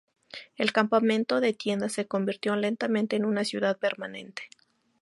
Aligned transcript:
El 0.57 0.73
campamento 0.73 1.41
de 1.41 1.53
tiendas 1.53 1.93
se 1.93 2.07
convirtió 2.07 2.55
lentamente 2.55 3.17
en 3.17 3.23
una 3.23 3.45
ciudad 3.45 3.77
permanente. 3.77 4.49